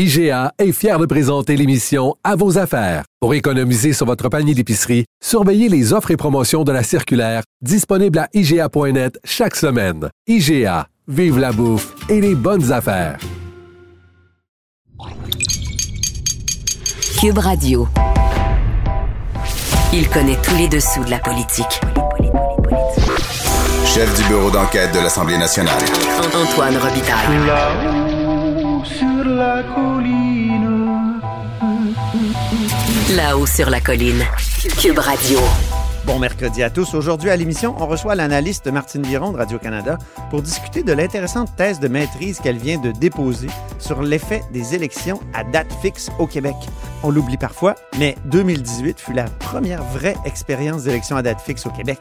[0.00, 3.02] IGA est fier de présenter l'émission À vos affaires.
[3.18, 8.20] Pour économiser sur votre panier d'épicerie, surveillez les offres et promotions de la circulaire disponible
[8.20, 10.08] à IGA.net chaque semaine.
[10.28, 13.18] IGA, vive la bouffe et les bonnes affaires.
[17.18, 17.88] Cube Radio.
[19.92, 21.80] Il connaît tous les dessous de la politique.
[23.84, 25.82] Chef du bureau d'enquête de l'Assemblée nationale.
[26.32, 28.07] Antoine Robitaille.
[29.38, 31.20] La colline.
[33.14, 34.24] Là-haut sur la colline.
[34.80, 35.38] Cube Radio.
[36.08, 36.94] Bon mercredi à tous.
[36.94, 39.98] Aujourd'hui à l'émission, on reçoit l'analyste Martine Biron de Radio-Canada
[40.30, 45.20] pour discuter de l'intéressante thèse de maîtrise qu'elle vient de déposer sur l'effet des élections
[45.34, 46.54] à date fixe au Québec.
[47.02, 51.70] On l'oublie parfois, mais 2018 fut la première vraie expérience d'élection à date fixe au
[51.70, 51.98] Québec.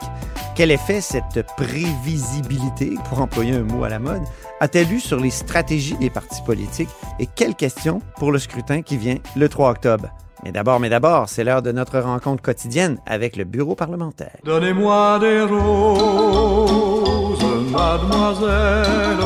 [0.55, 4.23] Quel effet cette prévisibilité, pour employer un mot à la mode,
[4.61, 6.89] a-t-elle eu sur les stratégies des partis politiques?
[7.19, 10.08] Et quelles questions pour le scrutin qui vient le 3 octobre?
[10.43, 14.38] Mais d'abord, mais d'abord, c'est l'heure de notre rencontre quotidienne avec le bureau parlementaire.
[14.43, 19.17] Donnez-moi des roses, mademoiselle,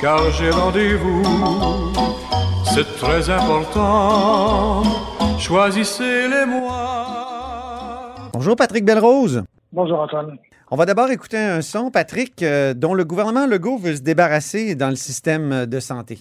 [0.00, 1.22] car j'ai rendez-vous.
[2.72, 4.82] C'est très important.
[5.38, 6.76] Choisissez-les-moi.
[8.32, 9.42] Bonjour Patrick Belrose.
[9.72, 10.38] Bonjour Antoine.
[10.70, 14.76] On va d'abord écouter un son, Patrick, euh, dont le gouvernement Legault veut se débarrasser
[14.76, 16.20] dans le système de santé.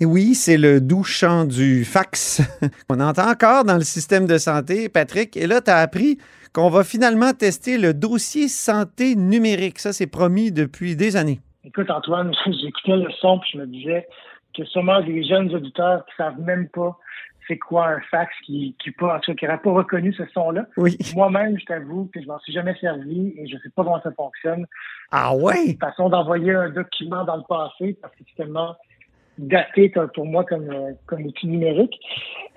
[0.00, 2.40] Et oui, c'est le doux chant du fax.
[2.88, 5.36] On entend encore dans le système de santé, Patrick.
[5.36, 6.18] Et là, tu as appris
[6.52, 9.80] qu'on va finalement tester le dossier santé numérique.
[9.80, 11.40] Ça, c'est promis depuis des années.
[11.64, 14.06] Écoute, Antoine, j'écoutais le son puis je me disais
[14.56, 16.96] que sûrement des jeunes auditeurs qui savent même pas
[17.48, 20.66] c'est quoi un fax qui qui pas qui n'aurait pas reconnu ce son-là.
[20.76, 20.96] Oui.
[21.14, 24.12] Moi-même, je t'avoue que je m'en suis jamais servi et je sais pas comment ça
[24.12, 24.66] fonctionne.
[25.10, 25.70] Ah ouais?
[25.70, 28.76] Une façon d'envoyer un document dans le passé parce que c'est tellement
[29.38, 31.98] daté pour moi comme, euh, comme outil numérique.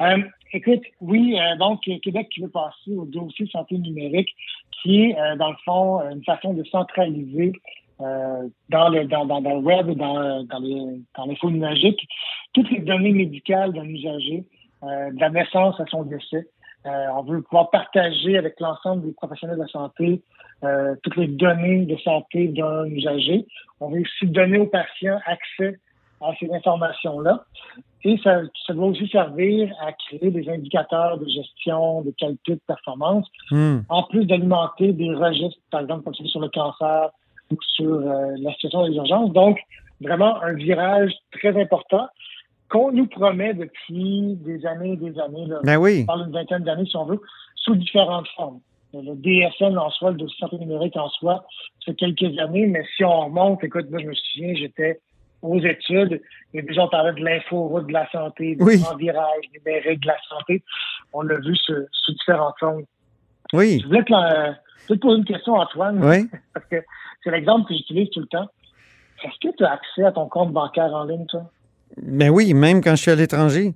[0.01, 0.17] Euh,
[0.53, 4.29] écoute, oui, euh, donc Québec qui veut passer au dossier santé numérique,
[4.81, 7.53] qui est euh, dans le fond une façon de centraliser
[8.01, 12.07] euh, dans le dans, dans, le web dans, dans les dans l'info numérique
[12.53, 14.43] toutes les données médicales d'un usager,
[14.83, 16.47] euh, de la naissance à son décès.
[16.85, 20.23] Euh, on veut pouvoir partager avec l'ensemble des professionnels de la santé
[20.63, 23.45] euh, toutes les données de santé d'un usager.
[23.79, 25.79] On veut aussi donner aux patients accès
[26.21, 27.45] à ces informations-là.
[28.03, 32.61] Et ça, ça doit aussi servir à créer des indicateurs de gestion, de qualité, de
[32.65, 33.79] performance, Hmm.
[33.89, 37.09] en plus d'alimenter des registres, par exemple, comme celui sur le cancer
[37.51, 39.31] ou sur euh, la situation des urgences.
[39.33, 39.59] Donc,
[39.99, 42.07] vraiment un virage très important
[42.69, 45.45] qu'on nous promet depuis des années et des années.
[45.45, 45.59] Là.
[45.63, 45.99] Ben oui.
[46.03, 47.21] On parle d'une vingtaine d'années, si on veut,
[47.55, 48.59] sous différentes formes.
[48.93, 51.45] Le DSN en soi, le dossier santé numérique en soi,
[51.85, 54.99] c'est quelques années, mais si on remonte, écoute, moi, je me souviens, j'étais
[55.41, 56.22] aux études,
[56.53, 58.79] et déjà, on parlait de l'inforoute de la santé, du Oui.
[58.79, 60.63] grand virage numérique de la santé.
[61.13, 62.84] On l'a vu sous, sous différentes formes.
[63.53, 63.79] Oui.
[63.81, 66.29] Je voulais te, la- je voulais te poser une question, Antoine, Oui.
[66.53, 66.78] parce que
[67.24, 68.47] c'est l'exemple que j'utilise tout le temps.
[69.24, 71.44] Est-ce que tu as accès à ton compte bancaire en ligne, toi?
[71.97, 73.73] Ben oui, même quand je suis à l'étranger.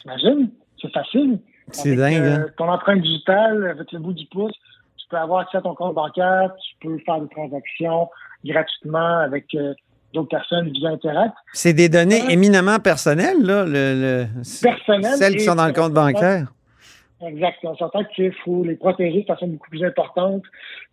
[0.00, 0.50] T'imagines?
[0.80, 1.38] C'est facile.
[1.70, 2.46] C'est dingue, euh, hein?
[2.56, 4.52] ton empreinte digitale, avec le bout du pouce,
[4.96, 8.08] tu peux avoir accès à ton compte bancaire, tu peux faire des transactions
[8.44, 9.72] gratuitement avec euh,
[10.12, 11.34] d'autres personnes via Interact.
[11.52, 14.26] C'est des données éminemment personnelles, là, le, le-
[14.62, 16.52] Personnelles celles qui sont dans le compte bancaire.
[17.24, 17.58] Exact.
[17.62, 20.42] On s'entend qu'il faut les protéger de façon beaucoup plus importante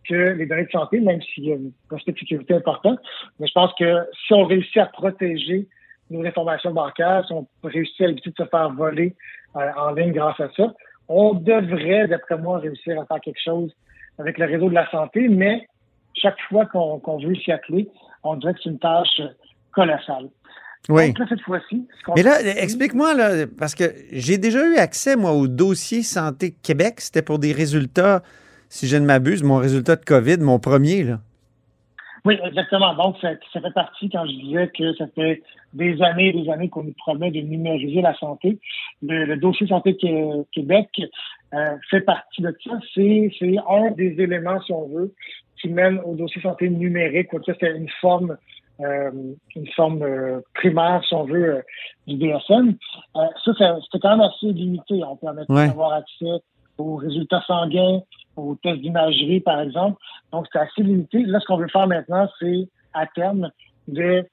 [0.08, 2.98] que les données de santé, même s'il y a un aspect de sécurité important.
[3.40, 5.68] Mais je pense que si on réussit à protéger
[6.12, 9.16] nos informations bancaires, si on réussit à éviter de se faire voler
[9.56, 10.72] euh, en ligne grâce à ça,
[11.08, 13.72] on devrait, d'après moi, réussir à faire quelque chose
[14.20, 15.68] avec le réseau de la santé, mais
[16.14, 17.88] chaque fois qu'on qu'on veut s'y atteler,
[18.24, 19.22] on dirait que c'est une tâche
[19.72, 20.30] colossale.
[20.88, 21.08] Oui.
[21.08, 25.16] Donc là, cette fois-ci, ce Mais là, explique-moi, là, parce que j'ai déjà eu accès,
[25.16, 26.96] moi, au dossier Santé Québec.
[27.02, 28.24] C'était pour des résultats,
[28.70, 31.20] si je ne m'abuse, mon résultat de COVID, mon premier, là.
[32.26, 32.94] Oui, exactement.
[32.96, 35.42] Donc, ça, ça fait partie, quand je disais que ça fait
[35.74, 38.60] des années et des années qu'on nous promet de numériser la santé.
[39.02, 40.90] Le, le dossier Santé Qué- Québec
[41.54, 42.72] euh, fait partie de ça.
[42.94, 45.14] C'est un des éléments, si on veut,
[45.62, 47.30] qui mène au dossier santé numérique.
[47.46, 48.38] ça, c'est une forme
[48.82, 49.12] euh,
[49.58, 51.62] une forme euh, primaire, si on veut, euh,
[52.08, 52.76] du DSM.
[53.14, 55.04] Ça, c'était quand même assez limité.
[55.04, 55.68] On permettait Ouais.
[55.68, 56.42] d'avoir accès
[56.78, 58.00] aux résultats sanguins,
[58.38, 60.00] aux tests d'imagerie, par exemple.
[60.32, 61.24] Donc, c'est assez limité.
[61.26, 63.52] Là, ce qu'on veut faire maintenant, c'est, à terme,
[63.90, 64.26] de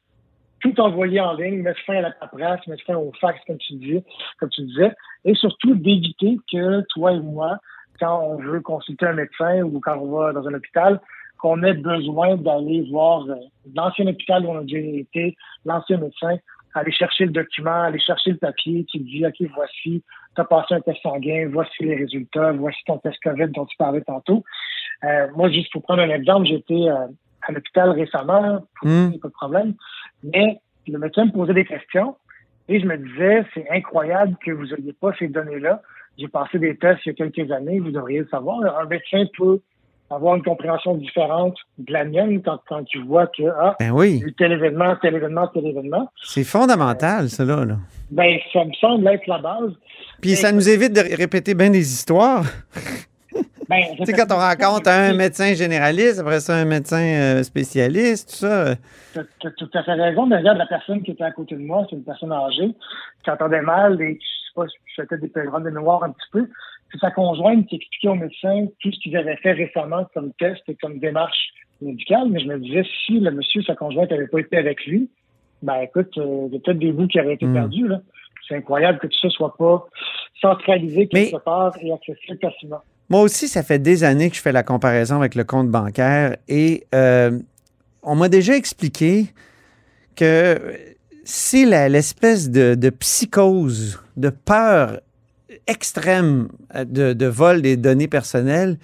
[0.61, 3.75] tout envoyer en ligne, mettre fin à la paperasse, mettre fin au fax, comme tu
[3.75, 4.05] disais,
[4.38, 4.93] comme tu disais,
[5.25, 7.58] et surtout d'éviter que toi et moi,
[7.98, 11.00] quand on veut consulter un médecin ou quand on va dans un hôpital,
[11.38, 13.34] qu'on ait besoin d'aller voir euh,
[13.75, 16.37] l'ancien hôpital où on a déjà été, l'ancien médecin,
[16.75, 20.02] aller chercher le document, aller chercher le papier qui dit, OK, voici,
[20.34, 23.76] tu as passé un test sanguin, voici les résultats, voici ton test COVID dont tu
[23.76, 24.44] parlais tantôt.
[25.04, 27.06] Euh, moi, juste pour prendre un exemple, j'étais euh,
[27.43, 29.12] à l'hôpital récemment, Hmm.
[29.19, 29.75] pas de problème,
[30.22, 32.16] mais le médecin me posait des questions
[32.69, 35.82] et je me disais, c'est incroyable que vous n'ayez pas ces données-là.
[36.18, 38.60] J'ai passé des tests il y a quelques années, vous devriez le savoir.
[38.80, 39.60] Un médecin peut
[40.10, 44.22] avoir une compréhension différente de la mienne quand, quand tu vois que, ah, Ben oui,
[44.38, 46.10] tel événement, tel événement, tel événement.
[46.22, 47.64] c'est fondamental, cela.
[47.64, 47.76] Là.
[48.10, 49.72] Ben, ça me semble être la base.
[50.22, 52.44] Puis ça nous évite de ré- répéter bien des histoires.
[53.69, 58.30] Ben, Tu sais, quand on rencontre un médecin généraliste, après ça, un médecin euh, spécialiste,
[58.30, 58.46] tout ça.
[58.69, 58.74] euh,
[59.12, 60.24] Tu as tout à fait raison.
[60.24, 62.72] Mais regarde, la personne qui était à côté de moi, c'est une personne âgée,
[63.24, 64.19] qui entendait mal et
[64.56, 66.49] pas, je faisais des pèlerins de mémoire un petit peu.
[66.91, 70.62] C'est sa conjointe qui expliquait au médecin tout ce qu'ils avaient fait récemment comme test
[70.69, 71.50] et comme démarche
[71.81, 72.29] médicale.
[72.31, 75.11] Mais je me disais, si le monsieur, sa conjointe, n'avait pas été avec lui,
[75.62, 77.55] ben écoute, euh, il y a peut-être des bouts qui auraient été Mm.
[77.55, 77.88] perdus.
[77.88, 78.00] là.
[78.49, 79.87] C'est incroyable que tout ça soit pas
[80.41, 82.81] centralisé quelque Mais- part et accessible facilement.
[83.08, 86.37] Moi aussi, ça fait des années que je fais la comparaison avec le compte bancaire
[86.49, 87.38] et euh,
[88.03, 89.26] on m'a déjà expliqué
[90.17, 90.58] que
[91.26, 95.00] c'est l'espèce de, psychose, de peur
[95.67, 98.78] extrême euh, de, vol des données personnelles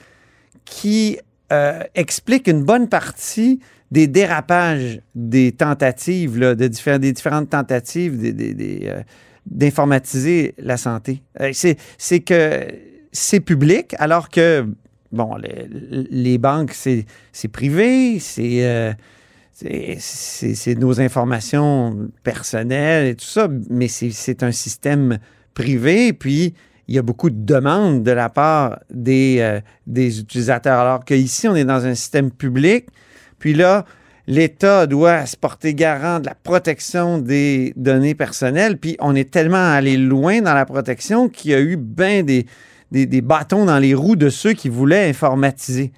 [0.65, 1.19] qui
[1.53, 3.61] euh, explique une bonne partie
[3.93, 9.03] des dérapages des tentatives, de des différentes tentatives euh,
[9.47, 11.23] d'informatiser la santé.
[11.53, 12.67] C'est, que
[13.13, 14.67] c'est public, alors que,
[15.13, 15.69] bon, les,
[16.11, 17.07] les banques, c'est,
[17.53, 18.97] privé, c'est,
[19.99, 25.19] c'est, nos informations personnelles et tout ça, mais c'est, un système
[25.55, 26.55] privé, puis
[26.89, 31.49] il y a beaucoup de demandes de la part des, euh, des utilisateurs, alors qu'ici,
[31.49, 32.87] on est dans un système public,
[33.39, 33.85] puis là,
[34.27, 39.73] l'État doit se porter garant de la protection des données personnelles, puis on est tellement
[39.73, 42.47] allé loin dans la protection qu'il y a eu bien des,
[42.91, 45.93] des, des bâtons dans les roues de ceux qui voulaient informatiser.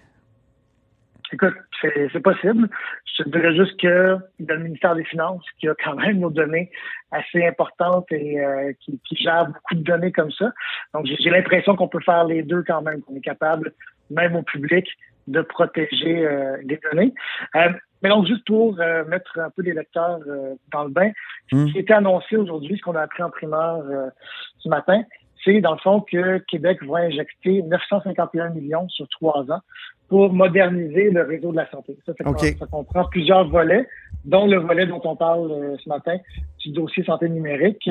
[1.33, 1.55] Écoute,
[2.13, 2.69] c'est possible.
[3.17, 6.71] Je dirais juste que a le ministère des Finances qui a quand même nos données
[7.11, 10.53] assez importantes et euh, qui, qui gère beaucoup de données comme ça.
[10.93, 13.73] Donc, j'ai l'impression qu'on peut faire les deux quand même, qu'on est capable,
[14.11, 14.87] même au public,
[15.29, 17.15] de protéger euh, les données.
[17.57, 17.71] Euh,
[18.03, 21.11] mais donc, juste pour euh, mettre un peu les lecteurs euh, dans le bain,
[21.53, 21.67] Mm.
[21.69, 24.09] ce qui a été annoncé aujourd'hui, ce qu'on a appris en primaire euh,
[24.59, 25.03] ce matin,
[25.45, 29.61] c'est dans le fond que Québec va injecter 951 millions sur trois ans
[30.09, 31.97] pour moderniser le réseau de la santé.
[32.07, 33.87] Ça, ça, comprend plusieurs volets,
[34.25, 36.17] dont le volet dont on parle euh, ce matin,
[36.61, 37.89] du dossier santé numérique.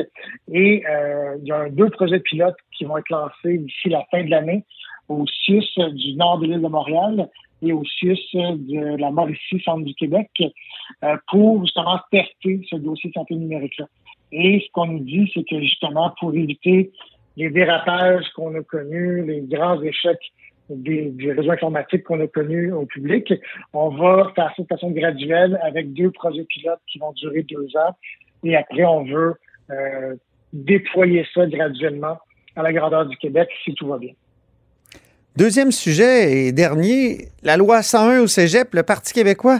[0.51, 4.23] Et euh, il y a deux projets pilotes qui vont être lancés d'ici la fin
[4.23, 4.63] de l'année
[5.09, 7.29] au CIUS du nord de l'île de Montréal
[7.61, 10.29] et au CIUS de la Mauricie, centre du Québec,
[11.03, 13.85] euh, pour justement tester ce dossier santé numérique-là.
[14.31, 16.91] Et ce qu'on nous dit, c'est que justement, pour éviter
[17.37, 20.31] les dérapages qu'on a connus, les grands échecs
[20.69, 23.33] des, du réseau informatique qu'on a connus au public,
[23.73, 27.67] on va faire ça de façon graduelle avec deux projets pilotes qui vont durer deux
[27.75, 27.95] ans.
[28.43, 29.35] Et après, on veut
[29.71, 30.15] euh,
[30.51, 32.17] déployer ça graduellement
[32.55, 34.13] à la grandeur du Québec si tout va bien.
[35.35, 39.59] Deuxième sujet et dernier, la loi 101 au Cégep, le Parti québécois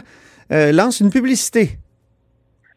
[0.52, 1.78] euh, lance une publicité.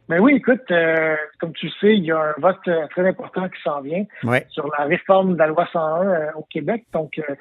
[0.10, 3.50] Mais oui, écoute, euh, comme tu sais, il y a un vote euh, très important
[3.50, 4.46] qui s'en vient Ouais.
[4.50, 6.86] sur la réforme de la loi 101 euh, au Québec.
[6.94, 7.36] Donc, euh,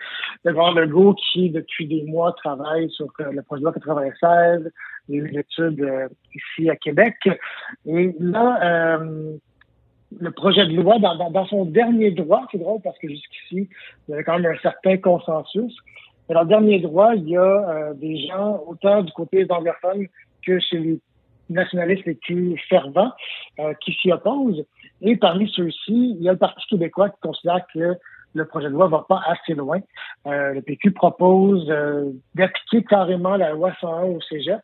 [0.45, 4.73] le gouvernement Legault, qui depuis des mois travaille sur euh, le projet de loi 96,
[5.09, 7.15] il y a eu ici à Québec.
[7.87, 9.37] Et là, euh,
[10.21, 13.69] le projet de loi, dans, dans, dans son dernier droit, c'est drôle parce que jusqu'ici,
[14.09, 15.77] il y avait quand même un certain consensus.
[16.29, 19.51] Mais dans le dernier droit, il y a euh, des gens, autant du côté des
[19.53, 20.07] anglophones
[20.45, 21.01] que chez les
[21.49, 23.12] nationalistes les plus fervents,
[23.59, 24.65] euh, qui s'y opposent.
[25.03, 27.95] Et parmi ceux-ci, il y a le Parti québécois qui considère que
[28.35, 29.81] le projet de loi va pas assez loin.
[30.26, 34.61] Euh, le PQ propose euh, d'appliquer carrément la loi 101 au cégep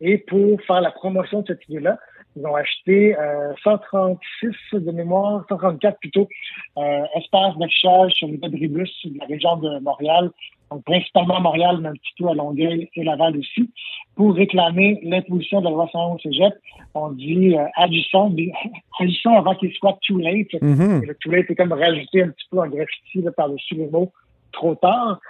[0.00, 1.98] Et pour faire la promotion de cette idée-là,
[2.36, 6.28] ils ont acheté euh, 136 de mémoire, 134 plutôt,
[6.76, 10.30] euh, espaces d'affichage sur les abribus de la région de Montréal,
[10.70, 13.70] donc principalement Montréal, mais un petit peu à Longueuil et Laval aussi,
[14.16, 16.54] pour réclamer l'imposition de la loi 111 au cégep.
[16.94, 18.34] On dit euh, agissons,
[19.00, 20.60] agissons avant qu'il soit too late.
[20.60, 21.02] Mhm.
[21.02, 24.12] Et le too late est comme rajouté un petit peu en graffiti par-dessus les mots
[24.52, 25.20] trop tard.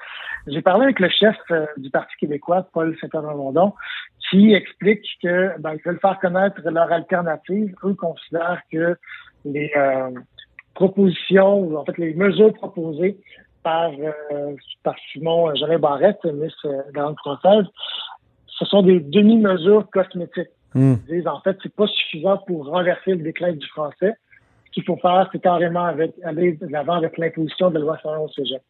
[0.46, 3.72] J'ai parlé avec le chef euh, du Parti québécois, Paul Saint-André-Mondon,
[4.30, 7.74] qui explique que ben, ils veulent faire connaître leur alternative.
[7.84, 8.96] Eux considèrent que
[9.44, 10.10] les euh,
[10.74, 13.18] propositions, ou en fait les mesures proposées
[13.64, 17.66] par, euh, par Simon Jeannet Barrette, ministre de la française,
[18.46, 20.48] ce sont des demi-mesures cosmétiques.
[20.74, 20.94] Mm.
[21.08, 24.14] Ils disent en fait c'est pas suffisant pour renverser le déclin du français.
[24.66, 27.98] Ce qu'il faut faire, c'est carrément avec, aller de l'avant avec l'imposition de la loi
[28.02, 28.62] 111 au cégep.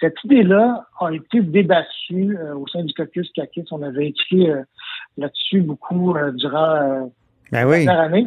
[0.00, 3.66] Cette idée-là a été débattue euh, au sein du caucus CACIS.
[3.70, 4.62] On avait écrit euh,
[5.16, 7.10] là-dessus beaucoup euh, durant
[7.52, 7.84] Ben oui.
[7.84, 8.26] la dernière année.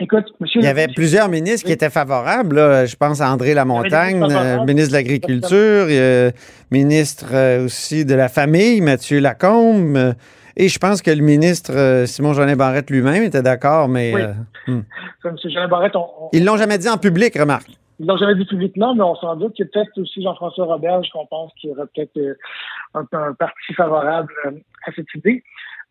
[0.00, 0.60] Écoute, monsieur...
[0.60, 2.56] Il y avait plusieurs ministres qui étaient favorables.
[2.56, 2.86] là.
[2.86, 6.30] Je pense à André Lamontagne, euh, ministre de l'Agriculture, euh,
[6.70, 10.14] ministre euh, aussi de la Famille, Mathieu Lacombe.
[10.56, 14.22] et je pense que le ministre Simon-Jeanin Barrette lui-même était d'accord, mais Oui.
[14.74, 14.80] hmm.
[15.22, 17.70] Ça, monsieur Jean Barrette, on, on, ils l'ont jamais dit en public, remarque.
[18.02, 21.24] Ils l'ont jamais dit publiquement, mais on s'en doute a peut-être aussi Jean-François Roberge qu'on
[21.24, 22.34] pense qu'il y aurait peut-être euh,
[22.94, 24.50] un, parti favorable euh,
[24.84, 25.44] à cette idée.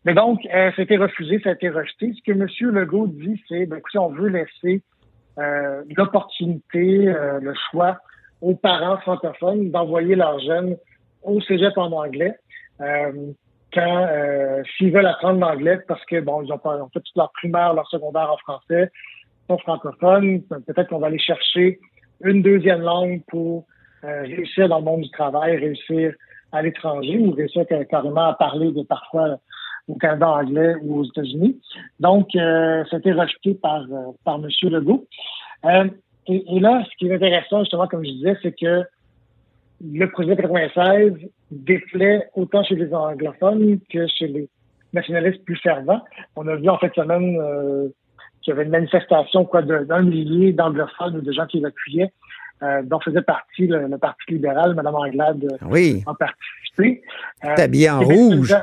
[0.03, 2.11] Mais donc, euh, ça a été refusé, ça a été rejeté.
[2.13, 2.47] Ce que M.
[2.75, 4.83] Legault dit, c'est, ben, écoutez, on veut laisser
[5.37, 8.01] euh, l'opportunité, le choix
[8.41, 10.75] aux parents francophones d'envoyer leurs jeunes
[11.23, 12.35] au cégep en anglais.
[13.73, 14.07] Quand
[14.75, 17.31] s'ils veulent apprendre l'anglais parce que bon ils ont pas ils ont fait toute leur
[17.31, 18.91] primaire, leur secondaire en français,
[19.47, 21.79] sont francophones, peut-être qu'on va aller chercher
[22.23, 23.65] une deuxième langue pour
[24.03, 26.13] euh, réussir dans le monde du travail, réussir
[26.51, 29.37] à l'étranger ou réussir ca- carrément à parler de parfois
[29.87, 31.59] au Canada anglais ou aux États-Unis.
[31.99, 34.47] Donc, euh, été rejeté par, euh, par M.
[34.69, 35.05] Legault.
[35.65, 35.85] Euh,
[36.27, 38.83] et, là, ce qui est intéressant, justement, comme je disais, c'est que
[39.83, 41.13] le projet 96
[41.49, 44.47] déplaît autant chez les anglophones que chez les
[44.93, 46.01] nationalistes plus fervents.
[46.35, 47.89] On a vu en fait semaine euh,
[48.41, 52.11] qu'il y avait une manifestation quoi d'un millier d'anglophones ou de gens qui évacuaient,
[52.63, 57.01] euh, dont faisait partie le, le Parti libéral, Mme Anglade euh, Oui, en participé.
[57.43, 58.55] Euh, tout habillé en rouge.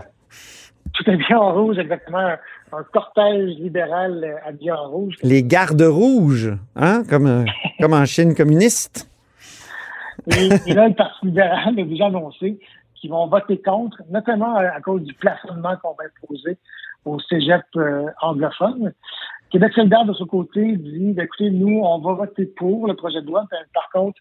[0.95, 2.19] Tout habillé en rouge, exactement.
[2.19, 2.39] Un,
[2.73, 5.15] un cortège libéral euh, habillé en rouge.
[5.23, 7.45] Les gardes rouges, hein, comme, euh,
[7.81, 9.11] comme en Chine communiste.
[10.27, 12.59] Et, et là, le Parti libéral a déjà annoncé
[12.95, 16.59] qu'ils vont voter contre, notamment à, à cause du plafonnement qu'on va imposer
[17.05, 18.93] au cégep euh, anglophone.
[19.51, 23.21] Québec solidaire, de son côté, dit, ben, écoutez, nous, on va voter pour le projet
[23.23, 23.45] de loi.
[23.51, 24.21] Par- Par contre,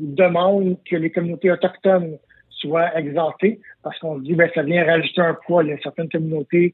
[0.00, 2.18] il demande que les communautés autochtones
[2.50, 5.62] soient exemptées parce qu'on se dit, ben, ça vient rajouter un poids.
[5.64, 6.72] Il y a certaines communautés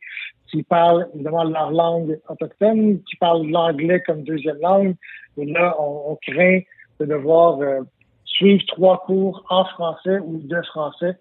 [0.51, 4.95] qui parlent évidemment leur langue autochtone, qui parlent l'anglais comme deuxième langue.
[5.37, 6.61] Et là, on, on craint
[7.01, 7.81] de devoir euh,
[8.25, 11.17] suivre trois cours en français ou de français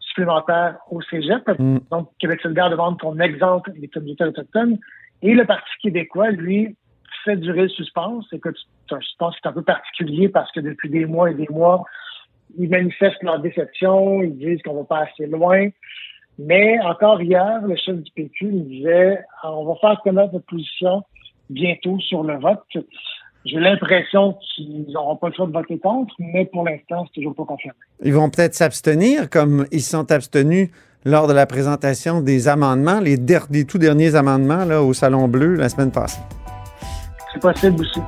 [0.00, 1.46] supplémentaires au cégep.
[1.58, 1.78] Mm.
[1.90, 4.78] Donc, Québec solidaire demande qu'on exempte les communautés autochtones.
[5.22, 6.76] Et le Parti québécois, lui,
[7.24, 8.24] fait durer le suspense.
[8.30, 11.48] C'est un suspense qui est un peu particulier parce que depuis des mois et des
[11.50, 11.84] mois,
[12.58, 15.68] ils manifestent leur déception, ils disent qu'on va pas assez loin.
[16.38, 21.02] Mais encore hier, le chef du PQ nous disait on va faire connaître notre position
[21.50, 22.62] bientôt sur le vote.
[23.44, 27.34] J'ai l'impression qu'ils n'auront pas le choix de voter contre, mais pour l'instant, c'est toujours
[27.34, 27.78] pas confirmé.
[28.02, 30.70] Ils vont peut-être s'abstenir comme ils sont abstenus
[31.06, 35.54] lors de la présentation des amendements, les, der- tout derniers amendements là, au Salon Bleu
[35.54, 36.18] la semaine passée.
[37.32, 38.00] C'est possible aussi.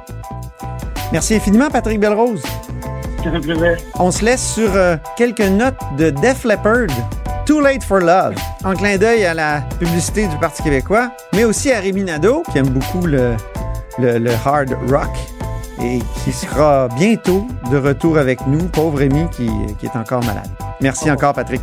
[1.12, 2.42] Merci infiniment, Patrick Belrose.
[3.98, 6.88] On se laisse sur euh, quelques notes de Def Leppard,
[7.46, 11.70] Too Late for Love, en clin d'œil à la publicité du Parti québécois, mais aussi
[11.72, 13.34] à Rémi Nadeau, qui aime beaucoup le,
[14.00, 15.10] le- le hard rock
[15.80, 20.48] et qui sera bientôt de retour avec nous, pauvre Rémi qui, qui est encore malade.
[20.80, 21.62] Merci encore, Patrick.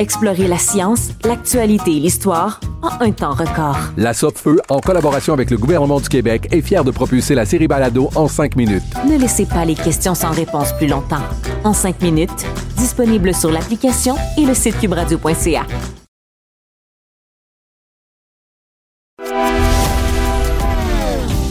[0.00, 3.76] Explorez la science, l'actualité et l'histoire en un temps record.
[3.96, 7.66] La Feu, en collaboration avec le gouvernement du Québec, est fière de propulser la série
[7.66, 8.84] Balado en 5 minutes.
[9.08, 11.22] Ne laissez pas les questions sans réponse plus longtemps.
[11.64, 15.66] En 5 minutes, disponible sur l'application et le site cubradio.ca.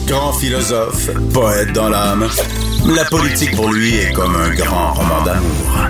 [0.06, 2.26] Grand philosophe, poète dans l'âme,
[2.96, 5.88] la politique pour lui est comme un grand roman d'amour.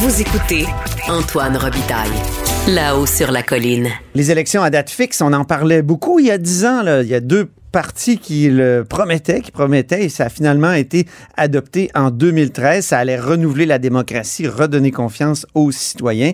[0.00, 0.64] Vous écoutez
[1.08, 2.12] Antoine Robitaille,
[2.68, 3.88] là-haut sur la colline.
[4.14, 6.84] Les élections à date fixe, on en parlait beaucoup il y a dix ans.
[7.02, 11.06] Il y a deux partis qui le promettaient, qui promettaient, et ça a finalement été
[11.36, 12.86] adopté en 2013.
[12.86, 16.30] Ça allait renouveler la démocratie, redonner confiance aux citoyens.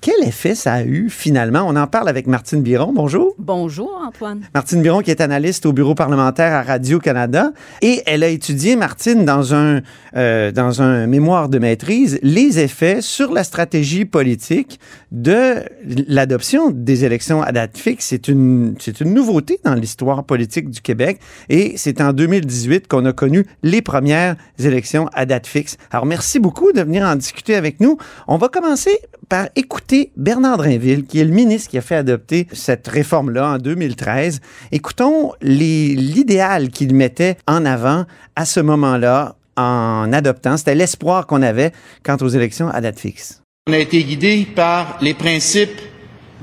[0.00, 1.64] Quel effet ça a eu finalement?
[1.66, 2.92] On en parle avec Martine Biron.
[2.94, 3.34] Bonjour.
[3.38, 4.42] Bonjour, Antoine.
[4.54, 7.52] Martine Biron, qui est analyste au bureau parlementaire à Radio-Canada.
[7.82, 9.80] Et elle a étudié, Martine, dans un,
[10.16, 14.78] euh, dans un mémoire de maîtrise, les effets sur la stratégie politique
[15.10, 15.62] de
[16.06, 18.06] l'adoption des élections à date fixe.
[18.06, 21.20] C'est une, c'est une nouveauté dans l'histoire politique du Québec.
[21.48, 25.78] Et c'est en 2018 qu'on a connu les premières élections à date fixe.
[25.90, 27.96] Alors, merci beaucoup de venir en discuter avec nous.
[28.28, 28.98] On va commencer
[29.28, 29.85] par écouter
[30.16, 34.40] Bernard Drinville, qui est le ministre qui a fait adopter cette réforme-là en 2013.
[34.72, 40.56] Écoutons l'idéal qu'il mettait en avant à ce moment-là en adoptant.
[40.56, 43.42] C'était l'espoir qu'on avait quant aux élections à date fixe.
[43.68, 45.80] On a été guidé par les principes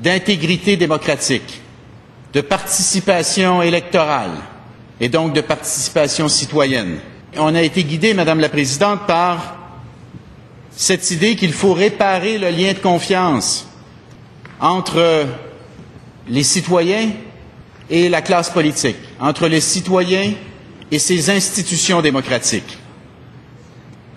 [0.02, 1.62] d'intégrité démocratique,
[2.34, 4.32] de participation électorale
[5.00, 6.98] et donc de participation citoyenne.
[7.38, 9.63] On a été guidé, Madame la Présidente, par
[10.76, 13.68] cette idée qu'il faut réparer le lien de confiance
[14.60, 15.26] entre
[16.28, 17.10] les citoyens
[17.90, 20.32] et la classe politique, entre les citoyens
[20.92, 22.78] et ces institutions démocratiques.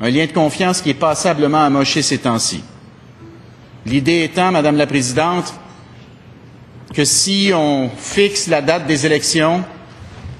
[0.00, 2.62] Un lien de confiance qui est passablement amoché ces temps-ci.
[3.86, 5.54] L'idée étant, Madame la Présidente,
[6.94, 9.64] que si on fixe la date des élections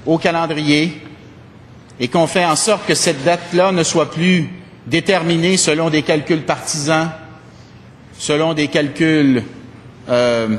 [0.05, 1.01] au calendrier
[1.99, 4.49] et qu'on fait en sorte que cette date-là ne soit plus
[4.87, 7.09] déterminée selon des calculs partisans,
[8.17, 9.43] selon des calculs
[10.09, 10.57] euh,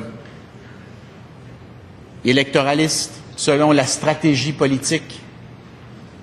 [2.25, 5.21] électoralistes, selon la stratégie politique.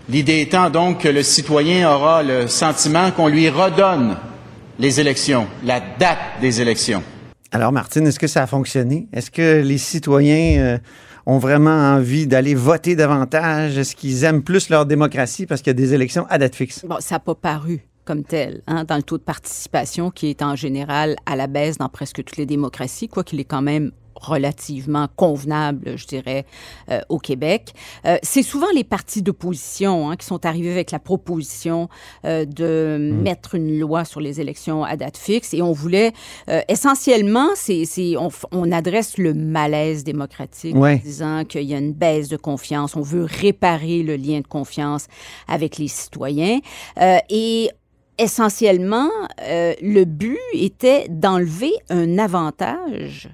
[0.08, 4.18] L'idée étant donc que le citoyen aura le sentiment qu'on lui redonne
[4.78, 7.02] les élections, la date des élections.
[7.52, 9.08] Alors, Martine, est-ce que ça a fonctionné?
[9.14, 10.78] Est-ce que les citoyens euh,
[11.26, 13.78] ont vraiment envie d'aller voter davantage?
[13.78, 16.86] Est-ce qu'ils aiment plus leur démocratie parce qu'il y a des élections à date fixe?
[16.86, 20.42] Bon, ça n'a pas paru comme tel, hein, dans le taux de participation qui est
[20.42, 23.92] en général à la baisse dans presque toutes les démocraties, quoi qu'il est quand même
[24.16, 26.46] relativement convenable, je dirais,
[26.90, 27.74] euh, au Québec.
[28.06, 31.90] Euh, c'est souvent les partis d'opposition hein, qui sont arrivés avec la proposition
[32.26, 33.22] euh, de mmh.
[33.22, 36.14] mettre une loi sur les élections à date fixe et on voulait
[36.70, 37.86] essentiellement, c'est,
[38.18, 42.96] on, on, adresse le malaise démocratique en disant qu'il y a une baisse de confiance,
[42.96, 45.08] on veut réparer le lien de confiance
[45.48, 46.60] avec les citoyens
[47.30, 47.70] et
[48.18, 53.30] essentiellement, le but était d'enlever un avantage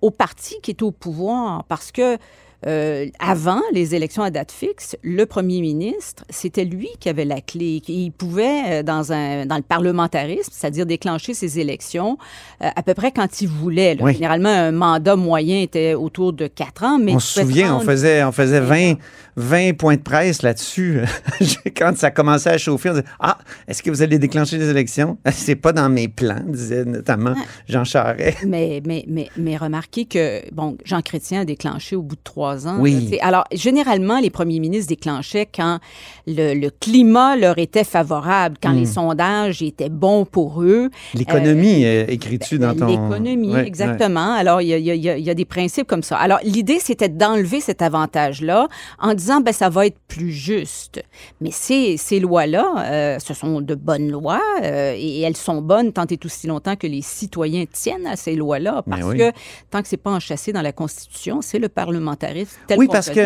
[0.00, 2.18] au parti qui est au pouvoir parce que
[2.66, 7.40] euh, avant les élections à date fixe, le premier ministre, c'était lui qui avait la
[7.40, 7.82] clé.
[7.88, 12.18] Il pouvait, euh, dans, un, dans le parlementarisme, c'est-à-dire déclencher ses élections
[12.62, 13.96] euh, à peu près quand il voulait.
[14.12, 16.98] Généralement, un mandat moyen était autour de quatre ans.
[16.98, 18.94] Mais on se souvient, on faisait, on faisait 20,
[19.36, 21.00] 20 points de presse là-dessus.
[21.76, 25.18] quand ça commençait à chauffer, on disait Ah, est-ce que vous allez déclencher les élections?
[25.32, 27.34] C'est pas dans mes plans, disait notamment
[27.68, 28.44] Jean Charest.
[28.46, 32.51] Mais, mais, mais, mais remarquez que, bon, Jean Chrétien a déclenché au bout de trois
[32.78, 33.18] oui.
[33.20, 35.78] alors, généralement, les premiers ministres déclenchaient quand
[36.26, 38.86] le, climat leur était favorable, quand les hmm.
[38.86, 40.90] sondages étaient bons pour eux.
[41.14, 42.86] L'économie, euh, écris-tu dans ton...
[42.86, 44.34] L'économie, exactement.
[44.34, 46.16] Alors, il y, a, des principes comme ça.
[46.16, 51.02] Alors, l'idée, c'était d'enlever cet avantage-là en disant, ben, ça va être plus juste.
[51.40, 55.92] Mais ces, ces lois-là, euh, ce sont de bonnes lois euh, et elles sont bonnes
[55.92, 59.32] tant et aussi longtemps que les citoyens tiennent à ces lois-là parce que
[59.70, 63.20] tant que c'est pas enchâssé dans la Constitution, c'est le parlementarisme tel Oui, parce que,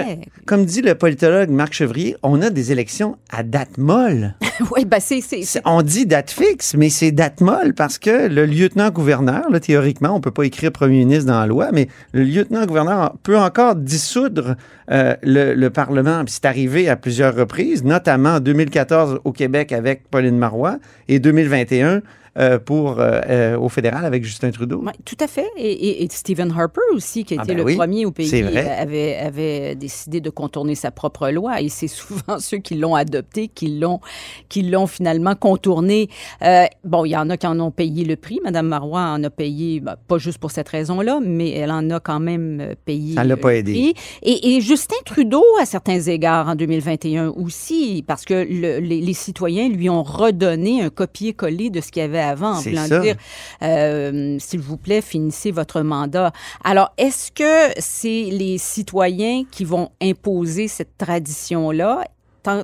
[0.45, 4.35] comme dit le politologue Marc Chevrier, on a des élections à date molle.
[4.77, 5.21] oui, ben c'est...
[5.65, 10.31] On dit date fixe, mais c'est date molle parce que le lieutenant-gouverneur, théoriquement, on peut
[10.31, 14.57] pas écrire premier ministre dans la loi, mais le lieutenant-gouverneur peut encore dissoudre
[14.91, 16.23] euh, le, le Parlement.
[16.27, 22.03] C'est arrivé à plusieurs reprises, notamment en 2014 au Québec avec Pauline Marois et 2021
[22.39, 24.83] euh, pour, euh, euh, au fédéral avec Justin Trudeau.
[24.85, 25.47] Oui, tout à fait.
[25.57, 28.43] Et, et- et Stephen Harper aussi, qui Ah était ben le oui, premier au pays,
[28.43, 28.69] vrai.
[28.79, 31.61] avait, avait décidé de contourner sa propre loi.
[31.61, 34.01] Et c'est souvent ceux qui l'ont adopté qui l'ont,
[34.49, 36.09] qui l'ont finalement contourné.
[36.43, 38.41] Euh, bon, il y en a qui en ont payé le prix.
[38.45, 42.01] Madame Marois en a payé, ben, pas juste pour cette raison-là, mais elle en a
[42.01, 43.15] quand même euh, payé.
[43.15, 43.73] Ça l'a pas aidé.
[43.73, 43.95] prix.
[44.23, 49.13] Et, et Justin Trudeau, à certains égards, en 2021 aussi, parce que le- les, les
[49.15, 53.17] citoyens lui ont redonné un copier-coller de ce qu'il avait avant, en voulant dire,
[53.63, 56.33] euh, s'il vous plaît, finissez votre mandat.
[56.65, 62.05] Alors, est-ce que c'est les citoyens qui vont imposer cette tradition-là?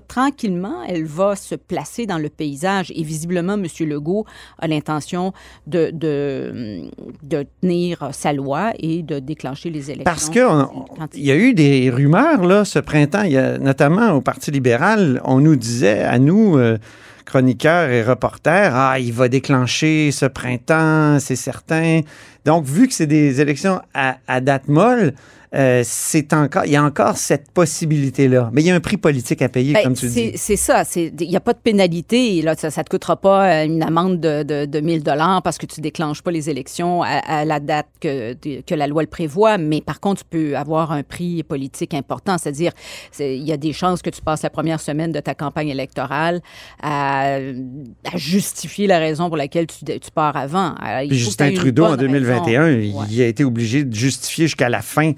[0.06, 3.66] Tranquillement, elle va se placer dans le paysage et visiblement, M.
[3.80, 4.24] Legault
[4.60, 5.32] a l'intention
[5.66, 6.82] de, de,
[7.24, 10.04] de tenir sa loi et de déclencher les élections.
[10.04, 13.36] Parce que on- quand il y a eu des rumeurs là ce printemps, il y
[13.36, 16.78] a, notamment au Parti libéral, on nous disait à nous euh,
[17.24, 22.00] chroniqueurs et reporters, ah il va déclencher ce printemps, c'est certain.
[22.44, 25.14] Donc vu que c'est des élections à, à date molle,
[25.54, 28.48] euh, c'est encore, il y a encore cette possibilité là.
[28.52, 30.32] Mais il y a un prix politique à payer Ben, comme tu dis.
[30.36, 30.82] C'est ça.
[30.96, 32.40] Il n'y a pas de pénalité.
[32.42, 35.58] Là, ça ne te coûtera pas euh, une amende de, de, de 1000 dollars parce
[35.58, 39.08] que tu déclenches pas les élections à, à la date que, que la loi le
[39.08, 39.58] prévoit.
[39.58, 42.38] Mais par contre, tu peux avoir un prix politique important.
[42.38, 42.72] C'est-à-dire,
[43.10, 45.68] c'est- il y a des chances que tu passes la première semaine de ta campagne
[45.68, 46.40] électorale
[46.82, 50.74] à, à justifier la raison pour laquelle tu, tu pars avant.
[50.76, 52.78] Alors, il Puis Justin Trudeau en bonne 2021, raison.
[52.80, 53.04] il- Ouais.
[53.10, 55.12] il a été obligé de justifier jusqu'à la fin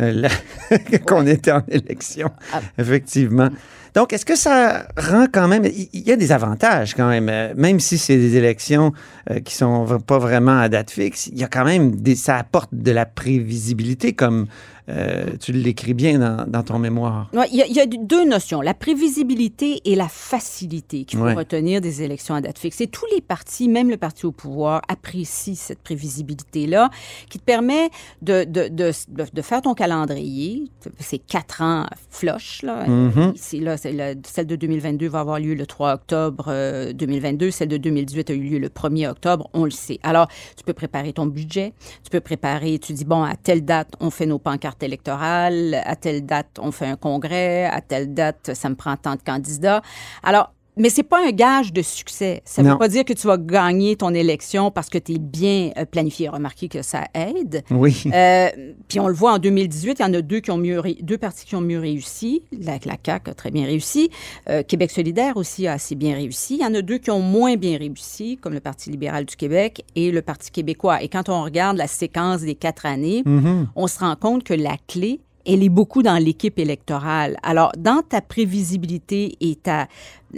[0.00, 0.28] euh,
[1.06, 2.60] qu'on était en élection, Ah.
[2.78, 3.50] effectivement.
[3.94, 5.64] Donc, est-ce que ça rend quand même...
[5.64, 8.92] Il y a des avantages quand même, euh, même si c'est des élections
[9.30, 12.14] euh, qui sont pas vraiment à date fixe, il y a quand même des...
[12.14, 14.48] Ça apporte de la prévisibilité, comme
[14.88, 17.28] euh, tu l'écris bien dans, dans ton mémoire.
[17.32, 21.18] Ouais, Il y, a- il y a deux notions, la prévisibilité et la facilité qu'il
[21.18, 21.34] faut Ouais.
[21.34, 22.80] retenir des élections à date fixe.
[22.80, 26.90] Et tous les partis, même le parti au pouvoir, apprécient cette prévisibilité-là
[27.30, 27.90] qui te permet
[28.22, 30.64] de, de, de, de- de faire ton calendrier.
[31.00, 32.62] C'est quatre ans floche.
[32.62, 32.86] Là.
[33.34, 37.50] Ici, là, c'est la- celle de 2022 va avoir lieu le 3 octobre euh, 2022.
[37.50, 39.48] Celle de 2018 a eu lieu le 1er octobre.
[39.52, 39.98] On le sait.
[40.02, 41.72] Alors, tu peux préparer ton budget.
[42.04, 45.80] Tu peux préparer, tu dis, bon, à telle date, on fait nos pancartes électorales.
[45.84, 47.64] À telle date, on fait un congrès.
[47.64, 49.82] À telle date, ça me prend tant de candidats.
[50.22, 52.42] Alors, mais c'est pas un gage de succès.
[52.44, 55.18] Ça ne veut pas dire que tu vas gagner ton élection parce que tu es
[55.18, 56.28] bien euh, planifié.
[56.28, 57.62] Remarquez que ça aide.
[57.70, 58.02] Oui.
[58.12, 58.48] Euh,
[58.88, 61.18] puis on le voit en 2018, il y en a deux qui ont mieux deux
[61.18, 62.42] partis qui ont mieux réussi.
[62.52, 64.10] La, la CAQ a très bien réussi.
[64.48, 66.56] Euh, Québec solidaire aussi a assez bien réussi.
[66.56, 69.36] Il y en a deux qui ont moins bien réussi, comme le Parti libéral du
[69.36, 71.02] Québec et le Parti québécois.
[71.02, 73.68] Et quand on regarde la séquence des quatre années, Mhm.
[73.76, 77.36] on se rend compte que la clé, elle est beaucoup dans l'équipe électorale.
[77.42, 79.86] Alors, dans ta prévisibilité et ta,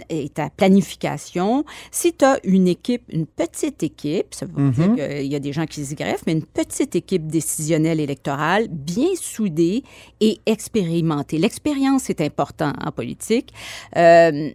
[0.09, 4.71] et ta planification, si tu as une équipe, une petite équipe, ça veut pas Mhm.
[4.95, 8.67] dire qu'il y a des gens qui s'y greffent, mais une petite équipe décisionnelle électorale
[8.69, 9.83] bien soudée
[10.21, 11.37] et expérimentée.
[11.37, 13.51] L'expérience est important en politique.
[13.97, 14.51] Euh,